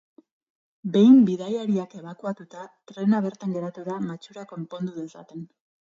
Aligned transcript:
Behin 0.95 1.19
bidaiariak 1.27 1.93
ebakuatuta, 2.01 2.65
trena 2.93 3.23
bertan 3.29 3.57
geratu 3.59 3.87
da, 3.93 4.03
matxura 4.11 4.51
konpondu 4.57 5.01
dezaten. 5.03 5.51